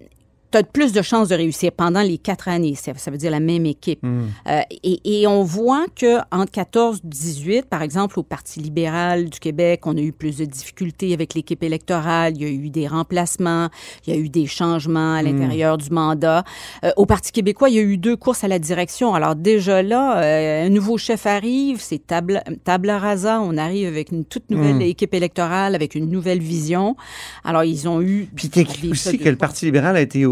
[0.55, 2.77] tu as plus de chances de réussir pendant les quatre années.
[2.77, 4.03] Ça, ça veut dire la même équipe.
[4.03, 4.23] Mm.
[4.49, 9.41] Euh, et, et on voit que entre 14 18, par exemple, au Parti libéral du
[9.41, 12.35] Québec, on a eu plus de difficultés avec l'équipe électorale.
[12.37, 13.69] Il y a eu des remplacements,
[14.07, 16.45] il y a eu des changements à l'intérieur du mandat.
[16.85, 19.15] Euh, au Parti québécois, il y a eu deux courses à la direction.
[19.15, 23.41] Alors déjà là, euh, un nouveau chef arrive, c'est table, table rasa.
[23.41, 24.83] On arrive avec une toute nouvelle Mm.
[24.83, 26.97] équipe électorale, avec une nouvelle vision.
[27.45, 28.29] Alors ils ont eu...
[28.35, 28.51] Puis
[28.91, 30.25] aussi que le Parti libéral a été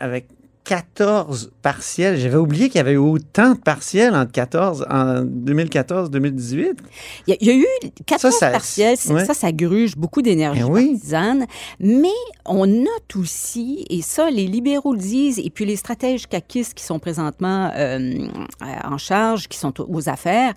[0.00, 0.28] avec
[0.64, 2.16] 14 partiels.
[2.18, 6.76] J'avais oublié qu'il y avait eu autant de partiels entre 14, en 2014-2018.
[7.26, 7.66] Il y, a, il y a eu
[8.06, 8.96] 14 ça- partiels.
[8.96, 9.24] c'est- ouais.
[9.24, 10.92] Ça, ça gruge beaucoup d'énergie Eh oui.
[10.92, 11.46] partisane.
[11.80, 12.08] Mais
[12.46, 16.84] on note aussi, et ça, les libéraux le disent, et puis les stratèges caquistes qui
[16.84, 18.28] sont présentement euh,
[18.84, 20.54] en charge, qui sont aux affaires,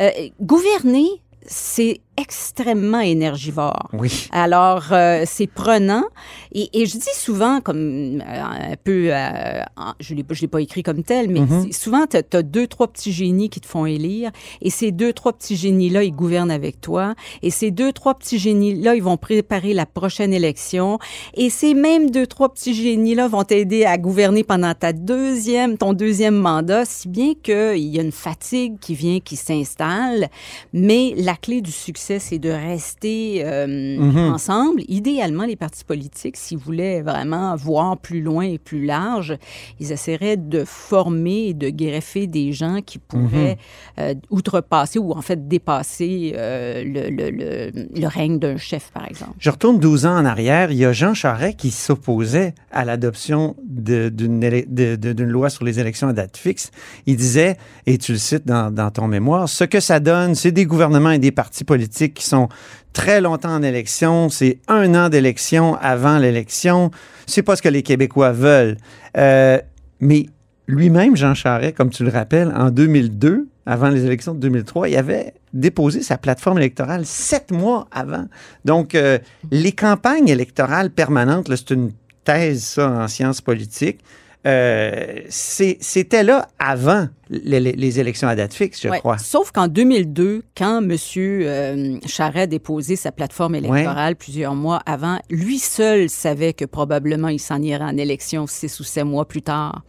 [0.00, 1.08] euh, gouverner,
[1.46, 3.88] c'est extrêmement énergivore.
[3.92, 4.28] Oui.
[4.32, 6.04] Alors, euh, c'est prenant.
[6.52, 9.62] Et, et je dis souvent, comme euh, un peu, euh,
[10.00, 11.72] je ne l'ai pas écrit comme tel, mais Mhm.
[11.72, 14.30] souvent, tu as, deux, trois petits génies qui te font élire.
[14.62, 17.14] Et ces deux, trois petits génies-là, ils gouvernent avec toi.
[17.42, 20.98] Et ces deux, trois petits génies-là, ils vont préparer la prochaine élection.
[21.34, 25.92] Et ces mêmes deux, trois petits génies-là vont t'aider à gouverner pendant ta deuxième, ton
[25.92, 30.28] deuxième mandat, si bien qu'il y a une fatigue qui vient, qui s'installe.
[30.72, 33.66] Mais la clé du succès, succès, c'est de rester euh,
[33.98, 34.32] Mhm.
[34.32, 34.82] ensemble.
[34.88, 39.36] Idéalement, les partis politiques, s'ils voulaient vraiment voir plus loin et plus large,
[39.80, 43.58] ils essaieraient de former et de greffer des gens qui pourraient
[43.98, 44.04] Mhm.
[44.04, 49.06] euh, outrepasser ou en fait dépasser euh, le, le- le- le règne d'un chef, par
[49.08, 49.32] exemple.
[49.38, 50.70] Je retourne 12 ans en arrière.
[50.70, 56.12] Il y a Jean Charest qui s'opposait à l'adoption d'une loi sur les élections à
[56.12, 56.70] date fixe.
[57.06, 60.52] Il disait, et tu le cites dans, dans ton mémoire, ce que ça donne, c'est
[60.52, 62.48] des gouvernements et des partis politiques qui sont
[62.92, 64.28] très longtemps en élection.
[64.28, 66.90] C'est un an d'élection avant l'élection.
[67.26, 68.76] C'est pas ce que les Québécois veulent.
[69.16, 69.58] Euh,
[70.00, 70.26] mais
[70.66, 74.96] lui-même, Jean Charest, comme tu le rappelles, en 2002, avant les élections de 2003, il
[74.96, 78.26] avait déposé sa plateforme électorale sept mois avant.
[78.64, 79.18] Donc, euh,
[79.50, 81.92] les campagnes électorales permanentes, c'est une
[82.24, 84.00] thèse, ça, en sciences politiques.
[84.46, 88.98] Euh, C'était là avant les, élections à date fixe, je Ouais.
[89.00, 89.18] crois.
[89.18, 90.96] Sauf qu'en 2002, quand M.
[91.18, 97.28] euh, Charest a déposé sa plateforme électorale plusieurs mois avant, lui seul savait que probablement
[97.28, 99.82] il s'en irait en élection six ou sept mois plus tard.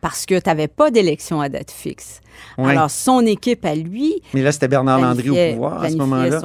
[0.00, 2.20] Parce que tu n'avais pas d'élection à date fixe.
[2.58, 2.70] Ouais.
[2.72, 4.14] Alors, son équipe à lui.
[4.34, 6.40] Mais là, c'était Bernard Landry au pouvoir à ce moment-là.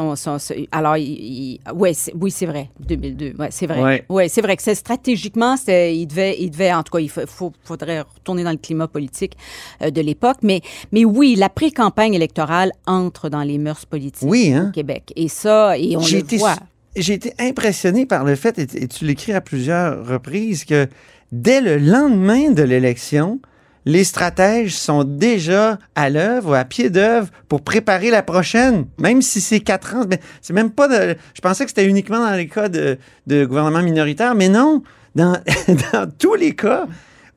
[0.71, 3.33] alors, il- il- ouais, c'est- oui, c'est vrai, 2002.
[3.39, 4.05] Ouais, c'est vrai.
[4.09, 4.29] Ouais.
[4.29, 7.53] C'est vrai que c'est stratégiquement, il devait, il devait, en tout cas, il faut- faut-
[7.63, 9.37] faudrait retourner dans le climat politique
[9.81, 10.37] euh, de l'époque.
[10.41, 14.67] Mais, mais oui, la pré-campagne électorale entre dans les mœurs politiques Oui, hein?
[14.69, 15.13] au Québec.
[15.15, 16.55] Et ça, et on le été, voit.
[16.95, 20.87] j'ai été impressionné par le fait, et, et tu l'écris à plusieurs reprises, que
[21.31, 23.39] dès le lendemain de l'élection,
[23.85, 29.39] les stratèges sont déjà à l'œuvre, à pied d'œuvre, pour préparer la prochaine, même si
[29.39, 30.03] c'est quatre ans.
[30.09, 31.15] Mais c'est même pas de.
[31.33, 34.83] Je pensais que c'était uniquement dans les cas de, de gouvernement minoritaire, mais non,
[35.15, 35.37] dans,
[35.93, 36.85] dans tous les cas,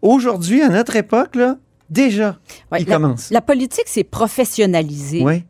[0.02, 1.56] aujourd'hui, à notre époque, là,
[1.90, 2.38] déjà,
[2.70, 3.30] Ouais, il la, commence.
[3.30, 5.22] la politique s'est professionnalisée.
[5.22, 5.44] Oui.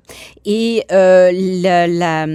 [0.44, 2.26] Et euh, la, la,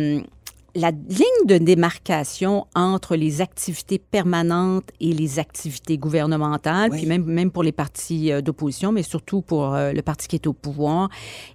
[0.75, 6.97] la ligne de démarcation entre les activités permanentes et les activités gouvernementales, Oui.
[6.99, 10.35] puis même, même pour les partis euh, d'opposition, mais surtout pour euh, le parti qui
[10.35, 11.09] est au pouvoir,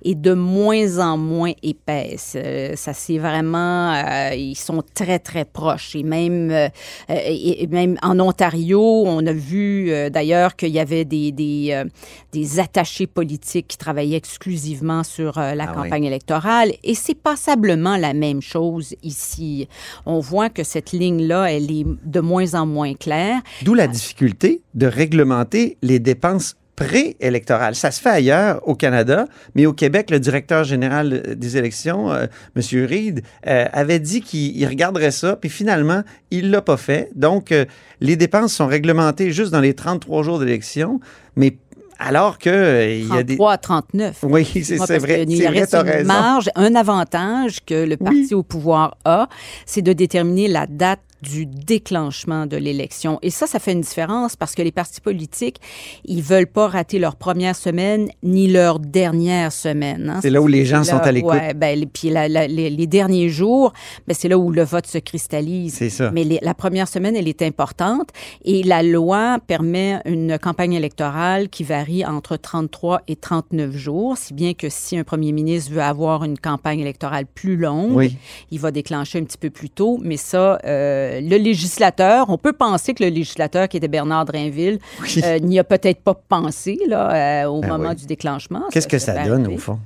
[0.04, 2.33] est de moins en moins épaisse.
[2.37, 5.94] Euh, ça c'est vraiment, euh, ils sont très très proches.
[5.96, 6.68] Et même, euh,
[7.09, 11.85] et, même en Ontario, on a vu euh, d'ailleurs qu'il y avait des, des,
[12.33, 15.83] des attachés politiques qui travaillaient exclusivement sur la Ah oui.
[15.83, 16.72] campagne électorale.
[16.85, 19.68] Et c'est passablement la même chose ici.
[20.06, 23.40] On voit que cette ligne-là, elle est de moins en moins claire.
[23.62, 27.74] D'où la difficulté de réglementer les dépenses préélectorales.
[27.74, 32.24] Ça se fait ailleurs, au Canada, mais au Québec, le directeur général des élections, euh,
[32.56, 32.86] M.
[32.86, 37.10] Reid, euh, avait dit qu'il il regarderait ça, puis finalement, il l'a pas fait.
[37.14, 37.66] Donc, euh,
[38.00, 41.00] les dépenses sont réglementées juste dans les 33 jours d'élection,
[41.36, 41.58] mais
[42.00, 43.36] alors que euh, il y a des...
[43.36, 44.18] 33 à 39.
[44.22, 46.06] Oui, c'est parce vrai, qu'il c'est vrai, reste t'as une raison.
[46.08, 49.28] marge, un avantage que le parti au pouvoir a,
[49.66, 53.18] c'est de déterminer la date du déclenchement de l'élection.
[53.22, 55.56] Et ça, ça fait une différence parce que les partis politiques,
[56.04, 60.11] ils veulent pas rater leur première semaine ni leur dernière semaine.
[60.11, 60.18] hein.
[60.22, 61.33] C'est là où les gens sont à l'écoute.
[61.33, 63.72] Ouais, ben, puis la- la- les, les derniers jours,
[64.06, 65.74] ben, c'est là où le vote se cristallise.
[65.74, 66.11] C'est ça.
[66.11, 68.09] Mais les- la première semaine, elle est importante
[68.44, 74.35] et la loi permet une campagne électorale qui varie entre 33 et 39 jours, si
[74.35, 78.16] bien que si un premier ministre veut avoir une campagne électorale plus longue, Oui.
[78.50, 79.98] il va déclencher un petit peu plus tôt.
[80.02, 84.78] Mais ça, euh, le législateur, on peut penser que le législateur qui était Bernard Drainville
[85.02, 85.20] Oui.
[85.24, 87.96] euh, n'y a peut-être pas pensé là, euh, au Ben moment oui.
[87.96, 88.62] du déclenchement.
[88.70, 89.54] Qu'est-ce que ça donne, arriver.
[89.54, 89.78] au fond?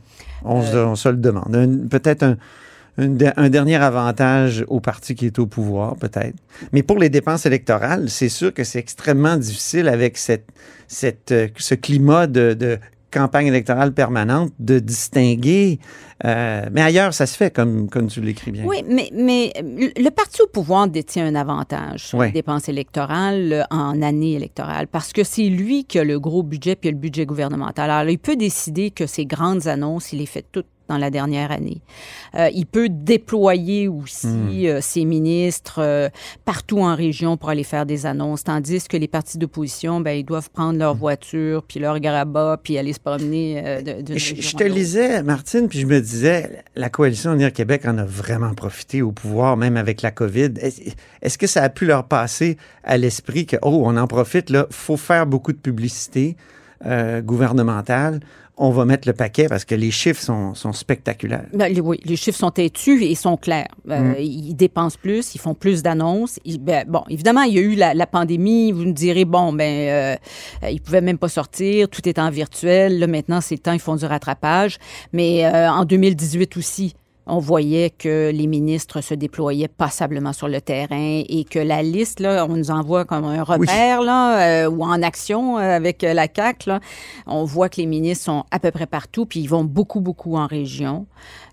[0.44, 1.88] On, se, on se le demande.
[1.88, 2.36] Peut-être un,
[2.98, 6.36] un de- un dernier avantage au parti qui est au pouvoir, peut-être.
[6.72, 10.46] Mais pour les dépenses électorales, c'est sûr que c'est extrêmement difficile avec cette,
[10.86, 12.78] cette, euh, ce climat de, de
[13.14, 15.78] campagne électorale permanente de distinguer.
[16.24, 18.64] euh, mais ailleurs, ça se fait, comme, comme tu l'écris bien.
[18.64, 23.62] Oui, mais, mais le parti au pouvoir détient un avantage sur les dépenses électorales euh,
[23.70, 27.24] en année électorale parce que c'est lui qui a le gros budget puis le budget
[27.24, 27.90] gouvernemental.
[27.90, 31.50] Alors, il peut décider que ces grandes annonces, il les fait toutes dans la dernière
[31.50, 31.80] année.
[32.34, 34.48] Euh, il peut déployer aussi Hmm.
[34.66, 36.08] euh, ses ministres euh,
[36.44, 40.24] partout en région pour aller faire des annonces, tandis que les partis d'opposition, ben, ils
[40.24, 40.78] doivent prendre Hmm.
[40.80, 45.22] leur voiture, puis leur grabat, puis aller se promener de, d'une Je, je te lisais,
[45.22, 49.56] Martine, puis je me disais, la coalition Unir Québec en a vraiment profité au pouvoir,
[49.56, 50.52] même avec la COVID.
[50.60, 54.50] Est- Est-ce que ça a pu leur passer à l'esprit que, oh, on en profite,
[54.50, 56.36] là, faut faire beaucoup de publicité
[57.22, 58.20] gouvernementale,
[58.56, 61.46] on va mettre le paquet parce que les chiffres sont, sont spectaculaires.
[61.52, 63.68] Ben, les- oui, les chiffres sont têtus et sont clairs.
[63.90, 64.14] Euh, Mm.
[64.20, 66.38] Ils dépensent plus, ils font plus d'annonces.
[66.60, 68.70] Ben, bon, évidemment, il y a eu la, la pandémie.
[68.72, 70.16] Vous me direz, bon, ben,
[70.62, 72.98] euh, ils pouvaient même pas sortir, tout est en virtuel.
[72.98, 74.78] Là, maintenant, c'est le temps, ils font du rattrapage.
[75.12, 76.94] Mais euh, en 2018 aussi,
[77.26, 82.20] On voyait que les ministres se déployaient passablement sur le terrain et que la liste,
[82.20, 86.28] là, on nous envoie comme un repère là, euh, ou en action euh, avec la
[86.28, 86.66] CAC.
[86.66, 86.80] Là.
[87.26, 90.36] On voit que les ministres sont à peu près partout, puis ils vont beaucoup, beaucoup
[90.36, 91.06] en région.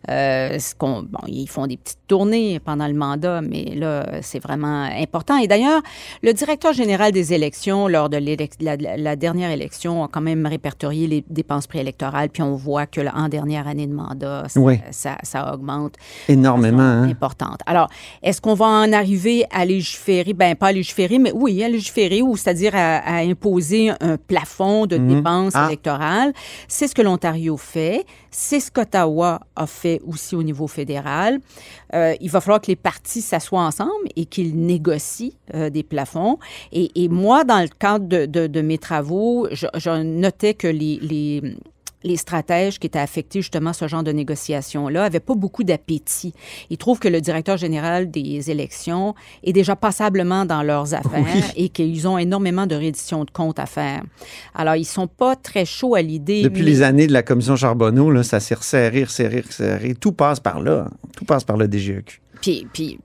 [0.09, 4.39] Euh, ce qu'on- bon, ils font des petites tournées pendant le mandat, mais là, c'est
[4.41, 5.37] vraiment important.
[5.37, 5.81] Et d'ailleurs,
[6.23, 11.23] le directeur général des élections, lors de la, dernière élection, a quand même répertorié les
[11.29, 14.79] dépenses préélectorales, puis on voit que en dernière année de mandat, ça, Oui.
[14.91, 15.95] ça, ça augmente
[16.27, 16.81] Énormément.
[16.81, 17.03] hein.
[17.09, 17.59] importante.
[17.65, 17.89] Alors,
[18.23, 20.33] est-ce qu'on va en arriver à légiférer?
[20.33, 24.85] Ben, pas à légiférer, mais oui, à légiférer, ou c'est-à-dire à, à imposer un plafond
[24.87, 25.07] de Mhm.
[25.15, 25.67] dépenses Ah.
[25.67, 26.33] électorales.
[26.67, 28.05] C'est ce que l'Ontario fait.
[28.29, 31.39] C'est ce qu'Ottawa a fait aussi au niveau fédéral.
[31.93, 36.37] Euh, il va falloir que les partis s'assoient ensemble et qu'ils négocient euh, des plafonds.
[36.71, 41.41] Et, moi, dans le cadre de, mes travaux, je, notais que les,
[42.03, 46.33] les stratèges qui étaient affectés justement à ce genre de négociation-là n'avaient pas beaucoup d'appétit.
[46.69, 51.41] Ils trouvent que le directeur général des élections est déjà passablement dans leurs affaires Oui.
[51.55, 54.03] et qu'ils ont énormément de reddition de comptes à faire.
[54.55, 56.41] Alors, ils sont pas très chauds à l'idée.
[56.43, 59.93] Depuis mais- les années de la commission Charbonneau, là, ça s'est resserré, resserré, resserré.
[59.95, 60.89] Tout passe par là.
[61.15, 62.21] Tout passe par le DGEQ.
[62.41, 62.99] Puis, puis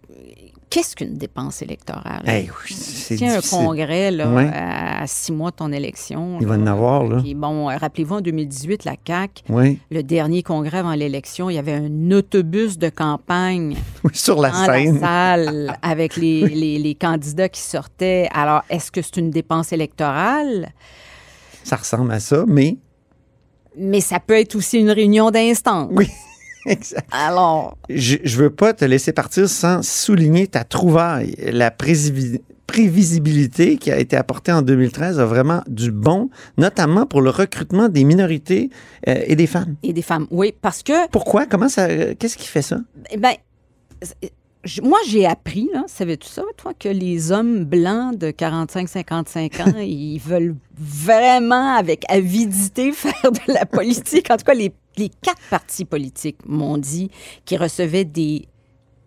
[0.71, 2.23] qu'est-ce qu'une dépense électorale?
[2.27, 4.51] Hey, c'est Si un congrès là, Ouais.
[4.53, 6.39] à six mois de ton élection.
[6.41, 7.21] Il va en avoir, là.
[7.23, 9.43] Puis bon, rappelez-vous, en 2018, la CAQ,
[9.91, 14.51] le dernier congrès avant l'élection, il y avait un autobus de campagne Oui, sur la
[14.51, 14.95] dans scène.
[14.95, 18.29] la salle avec les, les- les candidats qui sortaient.
[18.35, 20.73] Alors, est-ce que c'est une dépense électorale?
[21.65, 22.77] Ça ressemble à ça, mais.
[23.79, 25.91] Mais ça peut être aussi une réunion d'instance.
[25.93, 26.09] Oui,
[26.71, 27.09] exact.
[27.13, 31.35] Alors, Je, je veux pas te laisser partir sans souligner ta trouvaille.
[31.53, 37.31] La prévisibilité qui a été apportée en 2013 a vraiment du bon, notamment pour le
[37.31, 38.71] recrutement des minorités
[39.09, 39.77] euh, et des femmes.
[39.83, 41.47] et des femmes, oui, parce que Pourquoi?
[41.47, 41.87] Comment ça.
[41.87, 42.79] euh, Qu'est-ce qui fait ça?
[43.11, 43.35] Eh ben,
[44.83, 50.19] moi, j'ai appris, là, savais-tu ça, toi, que les hommes blancs de 45-55 ans, ils
[50.19, 54.31] veulent vraiment, avec avidité, faire de la politique?
[54.31, 57.11] En tout cas, les, les quatre partis politiques m'ont dit
[57.45, 58.49] qu'ils recevaient des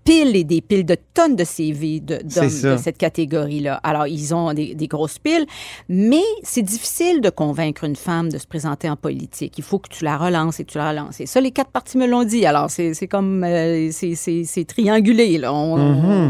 [0.09, 3.79] piles et des piles de tonnes de CV d'hommes de cette catégorie-là.
[3.83, 5.45] Alors, ils ont des, des grosses piles,
[5.87, 9.53] mais c'est difficile de convaincre une femme de se présenter en politique.
[9.57, 11.19] Il faut que tu la relances et tu la relances.
[11.19, 12.45] Et ça, les quatre partis me l'ont dit.
[12.45, 15.53] Alors, c'est c'est comme, euh, c'est- triangulé, là.
[15.53, 15.77] On,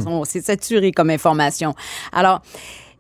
[0.05, 1.73] on- c'est saturé comme information.
[2.11, 2.41] Alors,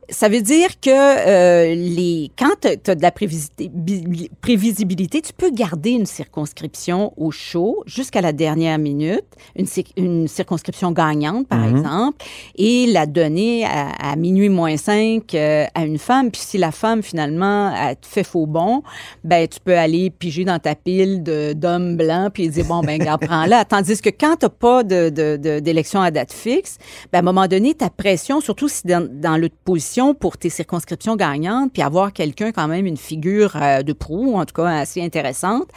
[0.09, 5.51] ça veut dire que euh, les, quand tu as de la prévisibilité, prévisibilité, tu peux
[5.51, 11.59] garder une circonscription au chaud jusqu'à la dernière minute, une, cir- une circonscription gagnante, par
[11.59, 11.77] Mhm.
[11.77, 12.17] exemple,
[12.57, 16.31] et la donner à, à minuit moins 5 à une femme.
[16.31, 18.81] Puis si la femme, finalement, elle te fait faux bon,
[19.23, 22.97] ben tu peux aller piger dans ta pile de- d'hommes blancs puis dire, bon, ben
[22.97, 23.65] garde, prends-la.
[23.69, 26.77] Tandis que quand tu n'as pas de- de- de- d'élection à date fixe,
[27.11, 29.37] ben, à un moment donné, ta pression, surtout si dans, dans
[30.19, 34.45] pour tes circonscriptions gagnantes, puis avoir quelqu'un quand même, une figure euh, de proue, en
[34.45, 35.67] tout cas assez intéressante,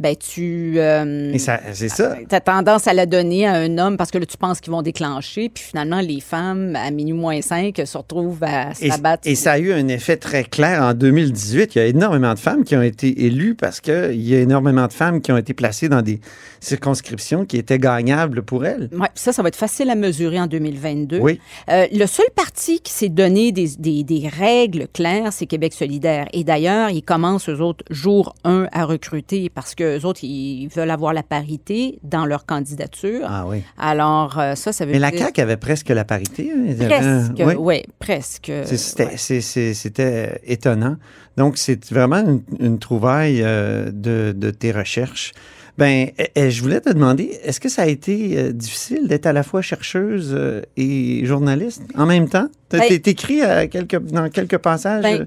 [0.00, 0.74] ben tu...
[0.76, 1.32] euh,
[1.72, 2.16] c'est ça.
[2.28, 4.72] tu as tendance à la donner à un homme parce que là, tu penses qu'ils
[4.72, 9.32] vont déclencher, puis finalement, les femmes, à minuit moins 5, se retrouvent à se Et,
[9.32, 11.74] et ça a eu un effet très clair en 2018.
[11.74, 14.86] Il y a énormément de femmes qui ont été élues parce qu'il y a énormément
[14.86, 16.20] de femmes qui ont été placées dans des
[16.60, 18.88] circonscriptions qui étaient gagnables pour elles.
[18.92, 21.18] Ouais, ça, ça va être facile à mesurer en 2022.
[21.18, 21.40] Oui.
[21.68, 26.26] Euh, le seul parti qui s'est donné des, des- des règles claires, c'est Québec solidaire.
[26.32, 30.90] Et d'ailleurs, ils commencent, eux autres, jour 1 à recruter parce que autres, ils veulent
[30.90, 33.26] avoir la parité dans leur candidature.
[33.28, 33.62] Ah oui.
[33.78, 35.20] Alors, euh, ça, ça veut Mais la dire...
[35.20, 36.50] CAQ avait presque la parité.
[36.52, 36.74] hein?
[36.88, 37.82] Presque, oui.
[37.98, 38.52] presque.
[38.64, 40.40] C'était ouais.
[40.46, 40.96] étonnant.
[41.36, 45.32] Donc, c'est vraiment une, une trouvaille euh, de, de tes recherches.
[45.78, 49.26] Ben, eh, eh, je voulais te demander, est-ce que ça a été euh, difficile d'être
[49.26, 52.48] à la fois chercheuse euh, et journaliste en même temps?
[52.68, 55.26] Tu Ben- as écrit à quelques, dans quelques passages Ben- euh,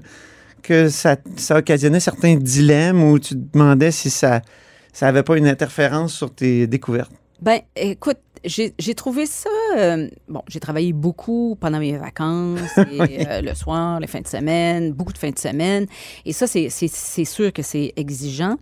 [0.62, 4.42] que ça, ça occasionnait certains dilemmes où tu te demandais si ça
[4.92, 7.10] ça avait pas une interférence sur tes découvertes?
[7.40, 9.48] Ben, écoute, j'ai trouvé ça.
[9.78, 14.28] euh, bon, j'ai travaillé beaucoup pendant mes vacances, et, euh, le soir, les fins de
[14.28, 15.86] semaine, beaucoup de fins de semaine.
[16.26, 16.68] Et ça, c'est
[17.24, 18.56] sûr que c'est exigeant,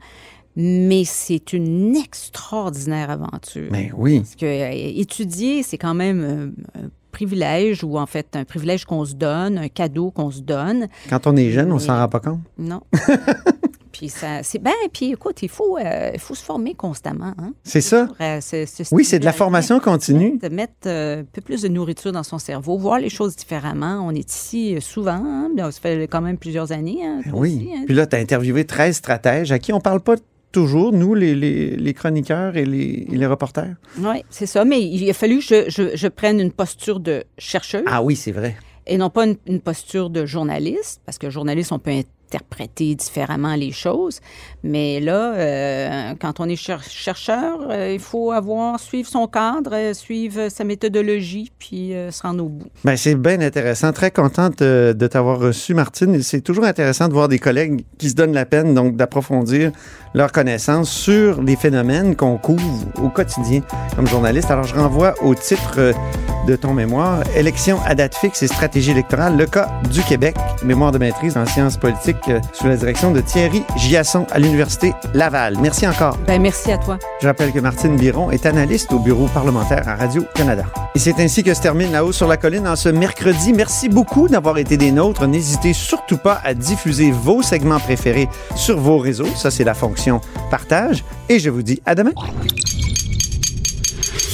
[0.61, 3.71] mais c'est une extraordinaire aventure.
[3.71, 4.21] Ben oui.
[4.21, 4.71] Parce que euh,
[5.01, 9.59] étudier, c'est quand même euh, un privilège, ou en fait, un privilège qu'on se donne,
[9.59, 10.89] un cadeau qu'on se donne.
[11.09, 12.41] Quand on est jeune, on Mais- s'en rend pas compte.
[12.59, 12.83] Non.
[13.93, 17.35] puis ça, c'est ben, puis écoute, il faut, euh, il faut se former constamment.
[17.39, 17.53] Hein?
[17.65, 18.07] C'est ça.
[18.07, 20.39] Pour, euh, se- se Oui, c'est de la formation continue.
[20.39, 24.01] De mettre euh, un peu plus de nourriture dans son cerveau, voir les choses différemment.
[24.07, 27.01] On est ici souvent, hein, ça fait quand même plusieurs années.
[27.05, 27.57] hein, toi Oui.
[27.57, 27.83] aussi, hein.
[27.87, 30.15] Puis là, tu as interviewé 13 stratèges à qui on parle pas
[30.53, 33.75] toujours, nous, les, les- les chroniqueurs et les, et les reporters.
[33.99, 34.65] Oui, c'est ça.
[34.65, 38.17] Mais il a fallu que je, je- je prenne une posture de chercheuse Ah oui,
[38.17, 38.57] c'est vrai.
[38.87, 41.91] et non pas une, une posture de journaliste, parce que journaliste, on peut
[42.31, 44.21] interpréter différemment les choses.
[44.63, 49.73] Mais là, euh, quand on est cher- chercheur, euh, il faut avoir, suivre son cadre,
[49.75, 52.69] euh, suivre sa méthodologie, puis euh, se rendre au bout.
[52.85, 53.93] Ben, c'est bien intéressant.
[53.93, 56.23] Très contente de t'avoir reçu, Martine.
[56.23, 59.73] C'est toujours intéressant de voir des collègues qui se donnent la peine donc d'approfondir
[60.15, 62.63] leurs connaissances sur les phénomènes qu'on couvre
[63.03, 63.61] au quotidien
[63.97, 64.51] comme journaliste.
[64.51, 65.93] Alors, je renvoie au titre
[66.47, 70.91] de ton mémoire, Élection à date fixe et stratégie électorale, le cas du Québec, mémoire
[70.91, 75.57] de maîtrise en sciences politiques euh, sous la direction de Thierry Giasson à l'Université Laval.
[75.61, 76.17] Merci encore.
[76.27, 76.99] Ben, merci à toi.
[77.21, 80.65] Je rappelle que Martine Biron est analyste au bureau parlementaire à Radio-Canada.
[80.95, 83.53] Et c'est ainsi que se termine La Haut sur la Colline en ce mercredi.
[83.53, 85.27] Merci beaucoup d'avoir été des nôtres.
[85.27, 89.29] N'hésitez surtout pas à diffuser vos segments préférés sur vos réseaux.
[89.37, 91.05] Ça, c'est la fonction partage.
[91.29, 92.13] Et je vous dis à demain.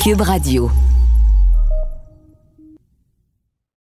[0.02, 0.70] Cube Radio.